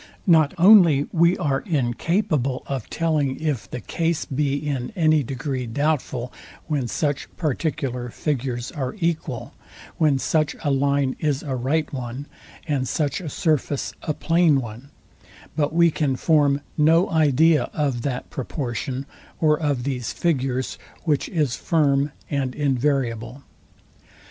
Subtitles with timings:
[0.25, 6.33] Not only we are incapable of telling, if the case be in any degree doubtful,
[6.65, 9.53] when such particular figures are equal;
[9.97, 12.25] when such a line is a right one,
[12.67, 14.89] and such a surface a plain one;
[15.55, 19.05] but we can form no idea of that proportion,
[19.39, 23.43] or of these figures, which is firm and invariable.